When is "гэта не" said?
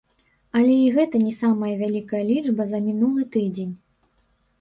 0.95-1.33